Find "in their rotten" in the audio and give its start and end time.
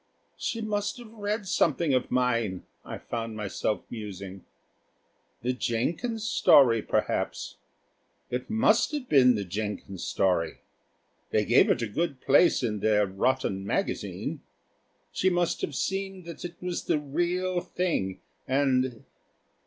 12.63-13.63